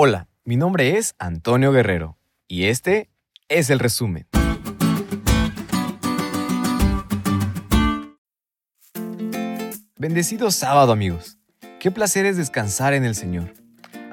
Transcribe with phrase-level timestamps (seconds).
[0.00, 3.10] Hola, mi nombre es Antonio Guerrero y este
[3.48, 4.28] es el resumen.
[9.96, 11.38] Bendecido sábado amigos.
[11.80, 13.54] Qué placer es descansar en el Señor.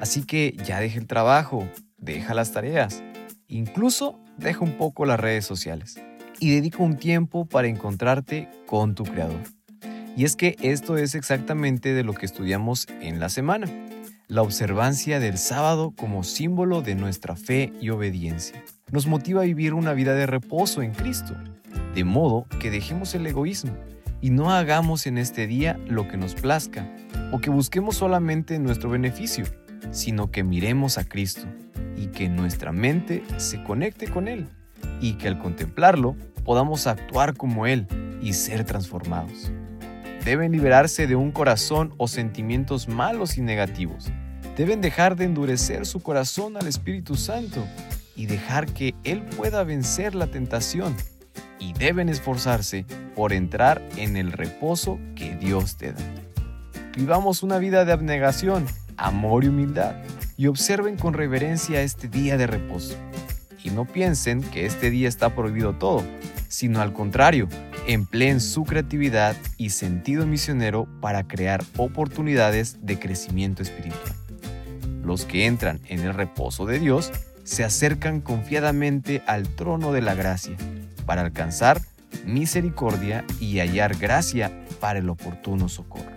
[0.00, 1.68] Así que ya deja el trabajo,
[1.98, 3.04] deja las tareas,
[3.46, 6.02] incluso deja un poco las redes sociales
[6.40, 9.44] y dedica un tiempo para encontrarte con tu Creador.
[10.16, 13.68] Y es que esto es exactamente de lo que estudiamos en la semana,
[14.28, 18.62] la observancia del sábado como símbolo de nuestra fe y obediencia.
[18.90, 21.36] Nos motiva a vivir una vida de reposo en Cristo,
[21.94, 23.72] de modo que dejemos el egoísmo
[24.20, 26.92] y no hagamos en este día lo que nos plazca
[27.32, 29.44] o que busquemos solamente nuestro beneficio,
[29.92, 31.46] sino que miremos a Cristo
[31.96, 34.48] y que nuestra mente se conecte con Él
[35.00, 37.86] y que al contemplarlo podamos actuar como Él
[38.20, 39.52] y ser transformados.
[40.26, 44.10] Deben liberarse de un corazón o sentimientos malos y negativos.
[44.56, 47.64] Deben dejar de endurecer su corazón al Espíritu Santo
[48.16, 50.96] y dejar que Él pueda vencer la tentación.
[51.60, 56.02] Y deben esforzarse por entrar en el reposo que Dios te da.
[56.96, 58.66] Vivamos una vida de abnegación,
[58.96, 59.94] amor y humildad
[60.36, 62.96] y observen con reverencia este día de reposo.
[63.62, 66.02] Y no piensen que este día está prohibido todo,
[66.48, 67.48] sino al contrario,
[67.86, 74.14] empleen su creatividad y sentido misionero para crear oportunidades de crecimiento espiritual.
[75.04, 77.12] Los que entran en el reposo de Dios
[77.44, 80.56] se acercan confiadamente al trono de la gracia
[81.06, 81.80] para alcanzar
[82.24, 86.10] misericordia y hallar gracia para el oportuno socorro.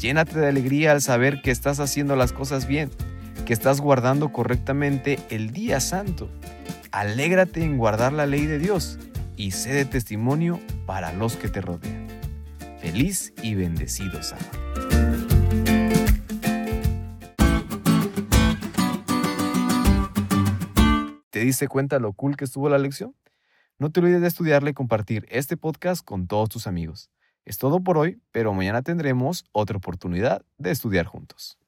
[0.00, 2.90] Llénate de alegría al saber que estás haciendo las cosas bien,
[3.44, 6.30] que estás guardando correctamente el día santo.
[6.90, 8.98] Alégrate en guardar la ley de Dios
[9.36, 12.06] y sé de testimonio para los que te rodean.
[12.80, 14.50] Feliz y bendecido sábado.
[21.30, 23.14] ¿Te diste cuenta lo cool que estuvo la lección?
[23.78, 27.10] No te olvides de estudiarle y compartir este podcast con todos tus amigos.
[27.44, 31.58] Es todo por hoy, pero mañana tendremos otra oportunidad de estudiar juntos.